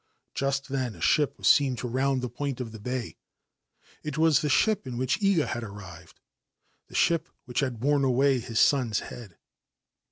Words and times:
Just 0.33 0.69
then 0.69 0.95
a 0.95 0.99
ship 0.99 1.37
was 1.37 1.47
seen 1.47 1.75
to 1.75 1.97
and 1.99 2.23
the 2.23 2.27
point 2.27 2.59
of 2.59 2.71
the 2.71 2.79
bay. 2.79 3.17
It 4.01 4.17
was 4.17 4.41
the 4.41 4.49
ship 4.49 4.87
in 4.87 4.97
which 4.97 5.21
a 5.21 5.45
had 5.45 5.63
arrived, 5.63 6.19
the 6.87 6.95
ship 6.95 7.29
which 7.45 7.59
had 7.59 7.79
borne 7.79 8.03
away 8.03 8.39
his 8.39 8.59
son's 8.59 8.99
ad. 9.03 9.37